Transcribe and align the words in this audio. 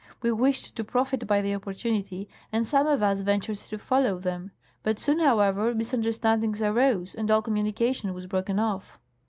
We 0.23 0.31
wished 0.31 0.75
to 0.75 0.83
profit 0.83 1.27
by 1.27 1.41
the 1.43 1.53
opportunity, 1.53 2.27
and 2.51 2.67
some 2.67 2.87
of 2.87 3.03
us 3.03 3.21
ventured 3.21 3.57
to 3.57 3.77
follow 3.77 4.17
them; 4.17 4.49
but 4.81 4.97
soon, 4.99 5.19
however, 5.19 5.75
misunderstandings 5.75 6.59
arose 6.59 7.13
and 7.13 7.29
all 7.29 7.43
communication 7.43 8.11
was 8.15 8.25
broken 8.25 8.57
off. 8.57 8.97